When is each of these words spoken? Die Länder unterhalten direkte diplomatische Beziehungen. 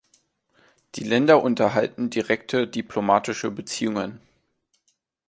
Die 0.95 1.03
Länder 1.03 1.43
unterhalten 1.43 2.09
direkte 2.09 2.67
diplomatische 2.67 3.51
Beziehungen. 3.51 4.19